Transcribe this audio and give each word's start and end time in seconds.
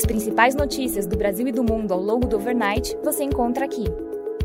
As 0.00 0.06
principais 0.06 0.54
notícias 0.54 1.06
do 1.06 1.14
Brasil 1.14 1.46
e 1.46 1.52
do 1.52 1.62
mundo 1.62 1.92
ao 1.92 2.00
longo 2.00 2.26
do 2.26 2.36
overnight 2.36 2.96
você 3.04 3.22
encontra 3.22 3.66
aqui. 3.66 3.84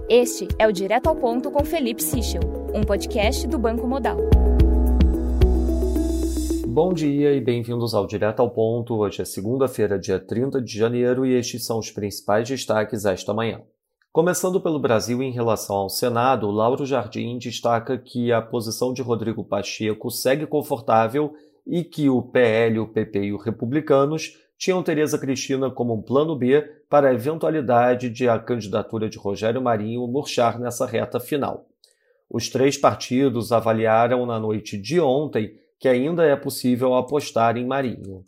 Este 0.10 0.50
é 0.60 0.68
o 0.68 0.72
Direto 0.74 1.08
ao 1.08 1.16
Ponto 1.16 1.50
com 1.50 1.64
Felipe 1.64 2.04
Sichel, 2.04 2.42
um 2.74 2.82
podcast 2.82 3.48
do 3.48 3.58
Banco 3.58 3.88
Modal. 3.88 4.18
Bom 6.68 6.92
dia 6.92 7.32
e 7.32 7.40
bem-vindos 7.40 7.94
ao 7.94 8.06
Direto 8.06 8.42
ao 8.42 8.50
Ponto. 8.50 8.96
Hoje 8.96 9.22
é 9.22 9.26
segunda-feira, 9.26 9.98
dia 9.98 10.20
30 10.20 10.62
de 10.62 10.78
janeiro, 10.78 11.26
e 11.26 11.34
estes 11.34 11.66
são 11.66 11.80
os 11.80 11.90
principais 11.90 12.50
destaques 12.50 13.06
esta 13.06 13.34
manhã. 13.34 13.62
Começando 14.12 14.60
pelo 14.60 14.78
Brasil 14.78 15.24
em 15.24 15.32
relação 15.32 15.78
ao 15.78 15.90
Senado, 15.90 16.52
Lauro 16.52 16.86
Jardim 16.86 17.38
destaca 17.38 17.98
que 17.98 18.30
a 18.30 18.42
posição 18.42 18.92
de 18.92 19.02
Rodrigo 19.02 19.42
Pacheco 19.42 20.12
segue 20.12 20.46
confortável 20.46 21.34
e 21.66 21.82
que 21.82 22.10
o 22.10 22.22
PL, 22.22 22.80
o 22.80 22.90
PP 22.90 23.24
e 23.24 23.34
os 23.34 23.42
republicanos 23.42 24.44
tinham 24.58 24.82
Tereza 24.82 25.18
Cristina 25.18 25.70
como 25.70 25.94
um 25.94 26.02
plano 26.02 26.36
B 26.36 26.62
para 26.90 27.10
a 27.10 27.14
eventualidade 27.14 28.10
de 28.10 28.28
a 28.30 28.40
candidatura 28.40 29.10
de 29.10 29.18
Rogério 29.18 29.62
Marinho 29.62 30.08
murchar 30.08 30.60
nessa 30.60 30.86
reta 30.86 31.20
final. 31.20 31.68
Os 32.30 32.50
três 32.50 32.78
partidos 32.78 33.52
avaliaram 33.52 34.26
na 34.26 34.40
noite 34.40 34.78
de 34.78 35.00
ontem 35.00 35.54
que 35.80 35.88
ainda 35.88 36.24
é 36.24 36.36
possível 36.36 36.96
apostar 36.96 37.58
em 37.58 37.66
Marinho. 37.66 38.24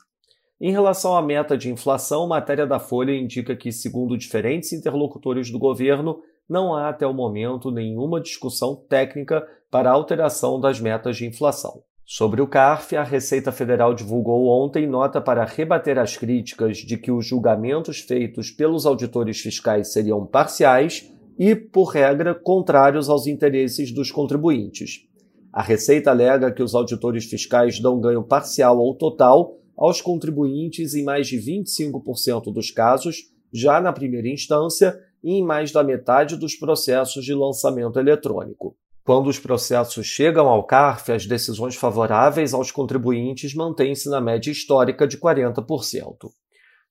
Em 0.59 0.71
relação 0.71 1.15
à 1.15 1.21
meta 1.21 1.57
de 1.57 1.71
inflação, 1.71 2.27
matéria 2.27 2.65
da 2.65 2.79
Folha 2.79 3.15
indica 3.15 3.55
que, 3.55 3.71
segundo 3.71 4.17
diferentes 4.17 4.73
interlocutores 4.73 5.51
do 5.51 5.59
governo, 5.59 6.19
não 6.49 6.73
há 6.73 6.89
até 6.89 7.05
o 7.05 7.13
momento 7.13 7.71
nenhuma 7.71 8.19
discussão 8.19 8.75
técnica 8.75 9.47
para 9.69 9.91
alteração 9.91 10.59
das 10.59 10.79
metas 10.79 11.17
de 11.17 11.25
inflação. 11.25 11.83
Sobre 12.09 12.41
o 12.41 12.47
CARF, 12.47 12.95
a 12.95 13.03
Receita 13.03 13.51
Federal 13.51 13.93
divulgou 13.93 14.47
ontem 14.47 14.87
nota 14.87 15.19
para 15.19 15.43
rebater 15.43 15.99
as 15.99 16.15
críticas 16.15 16.77
de 16.77 16.97
que 16.97 17.11
os 17.11 17.27
julgamentos 17.27 17.99
feitos 17.99 18.49
pelos 18.49 18.85
auditores 18.85 19.41
fiscais 19.41 19.91
seriam 19.91 20.25
parciais 20.25 21.11
e, 21.37 21.53
por 21.53 21.89
regra, 21.89 22.33
contrários 22.33 23.09
aos 23.09 23.27
interesses 23.27 23.91
dos 23.91 24.09
contribuintes. 24.09 25.05
A 25.51 25.61
Receita 25.61 26.09
alega 26.09 26.49
que 26.49 26.63
os 26.63 26.73
auditores 26.73 27.25
fiscais 27.25 27.77
dão 27.81 27.99
ganho 27.99 28.23
parcial 28.23 28.79
ou 28.79 28.95
total 28.95 29.57
aos 29.75 29.99
contribuintes 29.99 30.95
em 30.95 31.03
mais 31.03 31.27
de 31.27 31.37
25% 31.37 32.53
dos 32.53 32.71
casos, 32.71 33.17
já 33.51 33.81
na 33.81 33.91
primeira 33.91 34.29
instância, 34.29 34.97
e 35.21 35.33
em 35.33 35.43
mais 35.43 35.73
da 35.73 35.83
metade 35.83 36.37
dos 36.37 36.55
processos 36.55 37.25
de 37.25 37.33
lançamento 37.33 37.99
eletrônico. 37.99 38.77
Quando 39.07 39.27
os 39.27 39.39
processos 39.39 40.05
chegam 40.05 40.49
ao 40.49 40.65
CARF, 40.65 41.13
as 41.13 41.25
decisões 41.25 41.77
favoráveis 41.77 42.53
aos 42.53 42.71
contribuintes 42.71 43.55
mantêm-se 43.55 44.09
na 44.09 44.19
média 44.19 44.51
histórica 44.51 45.07
de 45.07 45.17
40%. 45.17 45.63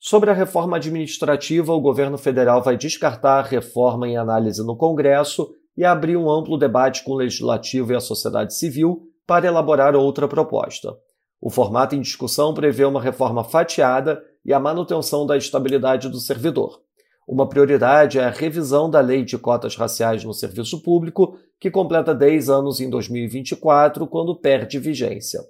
Sobre 0.00 0.30
a 0.30 0.32
reforma 0.32 0.78
administrativa, 0.78 1.74
o 1.74 1.80
governo 1.80 2.16
federal 2.16 2.62
vai 2.62 2.74
descartar 2.74 3.40
a 3.40 3.46
reforma 3.46 4.08
em 4.08 4.16
análise 4.16 4.64
no 4.64 4.78
Congresso 4.78 5.46
e 5.76 5.84
abrir 5.84 6.16
um 6.16 6.30
amplo 6.30 6.56
debate 6.56 7.04
com 7.04 7.12
o 7.12 7.16
legislativo 7.16 7.92
e 7.92 7.96
a 7.96 8.00
sociedade 8.00 8.56
civil 8.56 9.02
para 9.26 9.46
elaborar 9.46 9.94
outra 9.94 10.26
proposta. 10.26 10.96
O 11.38 11.50
formato 11.50 11.94
em 11.94 12.00
discussão 12.00 12.54
prevê 12.54 12.86
uma 12.86 13.02
reforma 13.02 13.44
fatiada 13.44 14.24
e 14.42 14.54
a 14.54 14.58
manutenção 14.58 15.26
da 15.26 15.36
estabilidade 15.36 16.08
do 16.08 16.18
servidor. 16.18 16.85
Uma 17.26 17.48
prioridade 17.48 18.20
é 18.20 18.24
a 18.24 18.30
revisão 18.30 18.88
da 18.88 19.00
Lei 19.00 19.24
de 19.24 19.36
Cotas 19.36 19.74
Raciais 19.74 20.22
no 20.22 20.32
Serviço 20.32 20.80
Público, 20.80 21.36
que 21.58 21.72
completa 21.72 22.14
10 22.14 22.48
anos 22.48 22.80
em 22.80 22.88
2024, 22.88 24.06
quando 24.06 24.36
perde 24.36 24.78
vigência. 24.78 25.40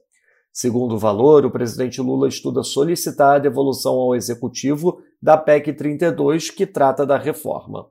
Segundo 0.50 0.94
o 0.94 0.98
valor, 0.98 1.44
o 1.44 1.50
presidente 1.50 2.00
Lula 2.00 2.28
estuda 2.28 2.62
solicitar 2.62 3.36
a 3.36 3.38
devolução 3.38 3.92
ao 3.96 4.14
Executivo 4.14 5.02
da 5.20 5.36
PEC 5.36 5.74
32, 5.74 6.48
que 6.48 6.64
trata 6.64 7.04
da 7.04 7.18
reforma. 7.18 7.86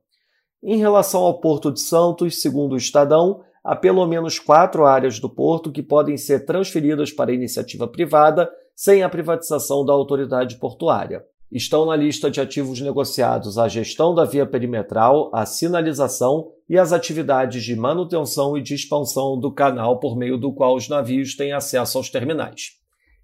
Em 0.64 0.78
relação 0.78 1.22
ao 1.22 1.40
Porto 1.40 1.72
de 1.72 1.80
Santos, 1.80 2.42
segundo 2.42 2.74
o 2.74 2.78
Estadão, 2.78 3.44
há 3.64 3.76
pelo 3.76 4.04
menos 4.08 4.40
quatro 4.40 4.88
áreas 4.88 5.20
do 5.20 5.30
porto 5.30 5.72
que 5.72 5.84
podem 5.84 6.18
ser 6.18 6.44
transferidas 6.44 7.12
para 7.12 7.32
iniciativa 7.32 7.88
privada 7.88 8.50
sem 8.76 9.04
a 9.04 9.10
privatização 9.10 9.86
da 9.86 9.94
autoridade 9.94 10.58
portuária. 10.58 11.24
Estão 11.52 11.86
na 11.86 11.96
lista 11.96 12.30
de 12.32 12.42
ativos 12.42 12.82
negociados 12.82 13.58
a 13.58 13.68
gestão 13.68 14.16
da 14.16 14.26
via 14.26 14.46
perimetral, 14.46 15.30
a 15.34 15.46
sinalização 15.46 16.52
e 16.68 16.78
as 16.78 16.92
atividades 16.92 17.64
de 17.64 17.76
manutenção 17.76 18.58
e 18.58 18.62
de 18.62 18.74
expansão 18.74 19.40
do 19.40 19.54
canal 19.54 20.00
por 20.00 20.18
meio 20.18 20.38
do 20.38 20.52
qual 20.52 20.76
os 20.76 20.90
navios 20.90 21.36
têm 21.36 21.54
acesso 21.54 21.98
aos 21.98 22.10
terminais. 22.10 22.72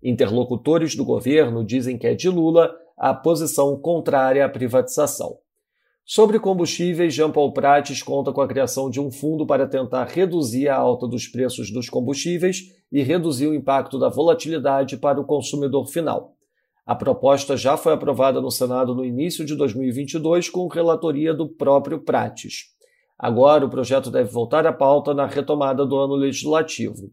Interlocutores 0.03 0.95
do 0.95 1.03
governo 1.03 1.65
dizem 1.65 1.97
que 1.97 2.07
é 2.07 2.13
de 2.13 2.29
Lula 2.29 2.71
a 2.97 3.13
posição 3.13 3.75
contrária 3.79 4.45
à 4.45 4.49
privatização. 4.49 5.37
Sobre 6.05 6.39
combustíveis, 6.39 7.13
Jean 7.13 7.31
Paul 7.31 7.53
Prates 7.53 8.03
conta 8.03 8.31
com 8.31 8.41
a 8.41 8.47
criação 8.47 8.89
de 8.89 8.99
um 8.99 9.11
fundo 9.11 9.45
para 9.45 9.67
tentar 9.67 10.05
reduzir 10.05 10.67
a 10.67 10.75
alta 10.75 11.07
dos 11.07 11.27
preços 11.27 11.71
dos 11.71 11.89
combustíveis 11.89 12.63
e 12.91 13.01
reduzir 13.01 13.47
o 13.47 13.55
impacto 13.55 13.97
da 13.97 14.09
volatilidade 14.09 14.97
para 14.97 15.19
o 15.19 15.25
consumidor 15.25 15.87
final. 15.87 16.35
A 16.85 16.95
proposta 16.95 17.55
já 17.55 17.77
foi 17.77 17.93
aprovada 17.93 18.41
no 18.41 18.49
Senado 18.49 18.95
no 18.95 19.05
início 19.05 19.45
de 19.45 19.55
2022 19.55 20.49
com 20.49 20.67
relatoria 20.67 21.33
do 21.33 21.47
próprio 21.47 21.99
Prates. 21.99 22.71
Agora, 23.17 23.65
o 23.65 23.69
projeto 23.69 24.09
deve 24.09 24.31
voltar 24.31 24.65
à 24.65 24.73
pauta 24.73 25.13
na 25.13 25.27
retomada 25.27 25.85
do 25.85 25.95
ano 25.95 26.15
legislativo. 26.15 27.11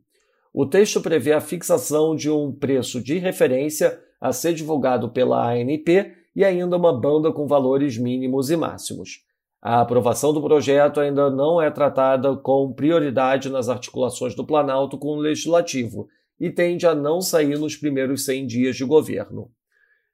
O 0.55 0.65
texto 0.65 1.03
prevê 1.03 1.33
a 1.33 1.41
fixação 1.41 2.17
de 2.17 2.31
um 2.31 2.51
preço 2.51 3.03
de 3.03 3.19
referência 3.19 4.01
a 4.19 4.33
ser 4.33 4.55
divulgado 4.55 5.11
pela 5.11 5.53
ANP 5.53 6.13
e 6.35 6.45
ainda 6.45 6.77
uma 6.77 6.99
banda 6.99 7.31
com 7.31 7.47
valores 7.47 7.99
mínimos 7.99 8.51
e 8.51 8.57
máximos. 8.57 9.23
A 9.61 9.81
aprovação 9.81 10.33
do 10.33 10.41
projeto 10.41 10.99
ainda 10.99 11.31
não 11.31 11.61
é 11.61 11.71
tratada 11.71 12.35
com 12.37 12.73
prioridade 12.73 13.51
nas 13.51 13.69
articulações 13.69 14.35
do 14.35 14.47
Planalto 14.47 14.97
com 14.97 15.09
o 15.09 15.21
Legislativo 15.21 16.09
e 16.41 16.49
tende 16.49 16.87
a 16.87 16.95
não 16.95 17.21
sair 17.21 17.59
nos 17.59 17.77
primeiros 17.77 18.25
100 18.25 18.47
dias 18.47 18.77
de 18.77 18.85
governo. 18.85 19.51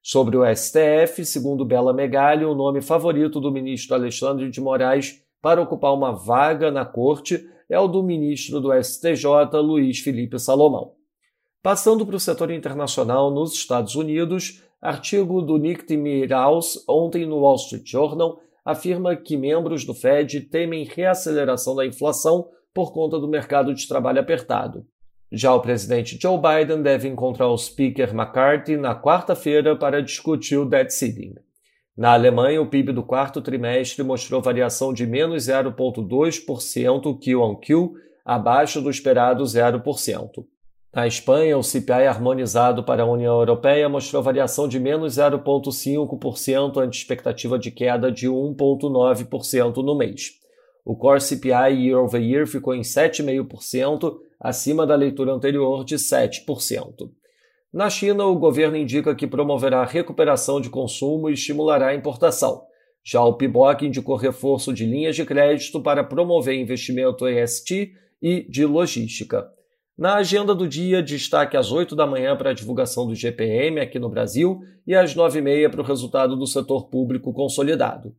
Sobre 0.06 0.36
o 0.36 0.44
STF, 0.44 1.24
segundo 1.24 1.64
Bela 1.64 1.90
Megali, 1.94 2.44
o 2.44 2.54
nome 2.54 2.82
favorito 2.82 3.40
do 3.40 3.50
ministro 3.50 3.94
Alexandre 3.94 4.50
de 4.50 4.60
Moraes 4.60 5.24
para 5.40 5.62
ocupar 5.62 5.94
uma 5.94 6.12
vaga 6.12 6.70
na 6.70 6.84
corte 6.84 7.48
é 7.70 7.78
o 7.78 7.88
do 7.88 8.02
ministro 8.02 8.60
do 8.60 8.70
STJ, 8.70 9.24
Luiz 9.62 10.00
Felipe 10.00 10.38
Salomão. 10.38 10.92
Passando 11.62 12.04
para 12.04 12.16
o 12.16 12.20
setor 12.20 12.50
internacional, 12.50 13.30
nos 13.30 13.54
Estados 13.54 13.94
Unidos, 13.94 14.62
artigo 14.78 15.40
do 15.40 15.56
Nick 15.56 15.86
Timiraus, 15.86 16.84
ontem 16.86 17.24
no 17.24 17.38
Wall 17.38 17.54
Street 17.54 17.88
Journal, 17.88 18.38
afirma 18.62 19.16
que 19.16 19.38
membros 19.38 19.86
do 19.86 19.94
Fed 19.94 20.38
temem 20.42 20.84
reaceleração 20.84 21.74
da 21.74 21.86
inflação 21.86 22.50
por 22.74 22.92
conta 22.92 23.18
do 23.18 23.26
mercado 23.26 23.72
de 23.72 23.88
trabalho 23.88 24.20
apertado. 24.20 24.86
Já 25.36 25.52
o 25.52 25.60
presidente 25.60 26.16
Joe 26.20 26.38
Biden 26.38 26.80
deve 26.80 27.08
encontrar 27.08 27.48
o 27.48 27.58
speaker 27.58 28.14
McCarthy 28.14 28.76
na 28.76 28.94
quarta-feira 28.94 29.74
para 29.74 30.00
discutir 30.00 30.56
o 30.56 30.64
debt 30.64 30.94
ceiling. 30.94 31.34
Na 31.96 32.12
Alemanha, 32.12 32.62
o 32.62 32.68
PIB 32.68 32.92
do 32.92 33.02
quarto 33.02 33.42
trimestre 33.42 34.04
mostrou 34.04 34.40
variação 34.40 34.92
de 34.92 35.04
menos 35.04 35.48
0,2% 35.48 37.18
Q-on-Q, 37.18 37.90
abaixo 38.24 38.80
do 38.80 38.88
esperado 38.88 39.42
0%. 39.42 40.44
Na 40.94 41.04
Espanha, 41.04 41.58
o 41.58 41.64
CPI 41.64 42.06
harmonizado 42.06 42.84
para 42.84 43.02
a 43.02 43.10
União 43.10 43.36
Europeia 43.36 43.88
mostrou 43.88 44.22
variação 44.22 44.68
de 44.68 44.78
menos 44.78 45.16
0,5% 45.16 46.76
ante 46.76 46.96
expectativa 46.96 47.58
de 47.58 47.72
queda 47.72 48.12
de 48.12 48.28
1,9% 48.28 49.76
no 49.78 49.98
mês. 49.98 50.43
O 50.84 50.94
Core 50.94 51.20
CPI 51.20 51.86
year 51.86 51.98
over 51.98 52.20
year 52.20 52.46
ficou 52.46 52.74
em 52.74 52.82
7,5%, 52.82 54.18
acima 54.38 54.86
da 54.86 54.94
leitura 54.94 55.32
anterior 55.32 55.84
de 55.84 55.96
7%. 55.96 57.10
Na 57.72 57.88
China, 57.88 58.26
o 58.26 58.38
governo 58.38 58.76
indica 58.76 59.14
que 59.14 59.26
promoverá 59.26 59.80
a 59.80 59.86
recuperação 59.86 60.60
de 60.60 60.68
consumo 60.68 61.30
e 61.30 61.32
estimulará 61.32 61.88
a 61.88 61.94
importação. 61.94 62.62
Já 63.02 63.24
o 63.24 63.34
PIBOC 63.34 63.86
indicou 63.86 64.16
reforço 64.16 64.72
de 64.72 64.86
linhas 64.86 65.16
de 65.16 65.24
crédito 65.24 65.80
para 65.82 66.04
promover 66.04 66.54
investimento 66.54 67.26
EST 67.26 67.92
e 68.22 68.46
de 68.48 68.64
logística. 68.64 69.46
Na 69.96 70.16
agenda 70.16 70.54
do 70.54 70.66
dia, 70.66 71.02
destaque 71.02 71.56
às 71.56 71.70
8 71.70 71.94
da 71.94 72.06
manhã 72.06 72.36
para 72.36 72.50
a 72.50 72.54
divulgação 72.54 73.06
do 73.06 73.14
GPM 73.14 73.80
aqui 73.80 73.98
no 73.98 74.08
Brasil 74.08 74.60
e 74.86 74.94
às 74.94 75.14
9 75.14 75.38
e 75.38 75.42
meia 75.42 75.70
para 75.70 75.80
o 75.80 75.84
resultado 75.84 76.36
do 76.36 76.46
setor 76.46 76.88
público 76.88 77.32
consolidado. 77.32 78.14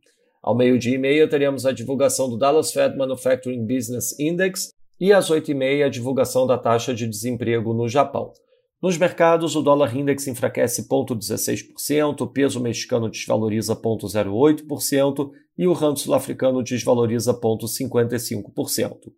Ao 0.46 0.54
meio-dia 0.54 0.94
e 0.94 0.98
meia, 1.00 1.28
teremos 1.28 1.66
a 1.66 1.72
divulgação 1.72 2.30
do 2.30 2.38
Dallas 2.38 2.72
Fed 2.72 2.96
Manufacturing 2.96 3.66
Business 3.66 4.14
Index 4.20 4.70
e 5.00 5.12
às 5.12 5.32
8h30 5.32 5.84
a 5.84 5.90
divulgação 5.90 6.46
da 6.46 6.56
taxa 6.56 6.94
de 6.94 7.08
desemprego 7.08 7.74
no 7.74 7.90
Japão. 7.90 8.32
Nos 8.80 8.96
mercados, 8.96 9.56
o 9.56 9.64
dólar 9.64 9.98
index 9.98 10.28
enfraquece 10.28 10.88
0,16%, 10.88 12.22
o 12.22 12.28
peso 12.28 12.60
mexicano 12.60 13.10
desvaloriza 13.10 13.76
0,08% 13.76 15.32
e 15.58 15.66
o 15.66 15.74
rand 15.74 15.96
sul-africano 15.96 16.62
desvaloriza 16.62 17.34
0,55%. 17.34 19.12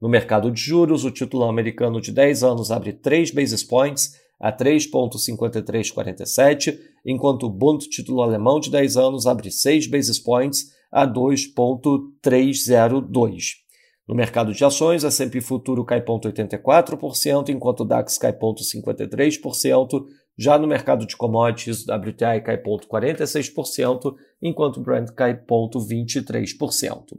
No 0.00 0.08
mercado 0.08 0.48
de 0.48 0.60
juros, 0.60 1.04
o 1.04 1.10
título 1.10 1.42
americano 1.42 2.00
de 2.00 2.12
10 2.12 2.44
anos 2.44 2.70
abre 2.70 2.92
3 2.92 3.32
basis 3.32 3.64
points 3.64 4.12
a 4.40 4.52
3,5347, 4.52 6.78
enquanto 7.04 7.46
o 7.46 7.50
Bund 7.50 7.88
título 7.88 8.22
alemão 8.22 8.60
de 8.60 8.70
10 8.70 8.96
anos 8.96 9.26
abre 9.26 9.50
6 9.50 9.88
basis 9.88 10.18
points 10.18 10.72
a 10.90 11.04
2,302. 11.04 13.68
No 14.08 14.14
mercado 14.14 14.54
de 14.54 14.64
ações, 14.64 15.04
a 15.04 15.08
S&P 15.08 15.42
Futuro 15.42 15.84
cai 15.84 16.00
0,84%, 16.00 17.50
enquanto 17.50 17.80
o 17.80 17.84
DAX 17.84 18.16
cai 18.16 18.32
0,53%. 18.32 20.06
Já 20.38 20.58
no 20.58 20.66
mercado 20.66 21.04
de 21.04 21.14
commodities, 21.14 21.86
o 21.86 21.92
WTI 21.92 22.40
cai 22.42 22.56
0,46%, 22.56 24.14
enquanto 24.40 24.78
o 24.78 24.82
Brent 24.82 25.10
cai 25.10 25.34
0,23%. 25.34 27.18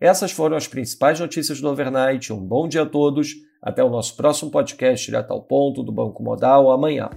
Essas 0.00 0.32
foram 0.32 0.56
as 0.56 0.66
principais 0.66 1.20
notícias 1.20 1.60
do 1.60 1.68
overnight. 1.68 2.32
Um 2.32 2.44
bom 2.44 2.66
dia 2.66 2.82
a 2.82 2.86
todos. 2.86 3.34
Até 3.64 3.82
o 3.82 3.88
nosso 3.88 4.14
próximo 4.14 4.50
podcast 4.50 5.06
direto 5.06 5.30
ao 5.30 5.40
ponto 5.40 5.82
do 5.82 5.90
Banco 5.90 6.22
Modal 6.22 6.70
amanhã. 6.70 7.08